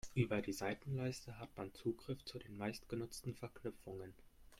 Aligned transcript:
Über 0.15 0.41
die 0.41 0.51
Seitenleiste 0.51 1.37
hat 1.37 1.55
man 1.57 1.75
Zugriff 1.75 2.25
zu 2.25 2.39
den 2.39 2.57
meistgenutzten 2.57 3.35
Verknüpfungen. 3.35 4.15